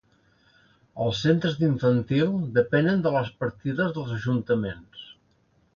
Els 1.07 1.19
centres 1.25 1.59
d’infantil 1.59 2.33
depenen 2.57 3.05
de 3.07 3.13
les 3.19 3.33
partides 3.45 3.95
dels 3.99 4.17
ajuntaments. 4.21 5.11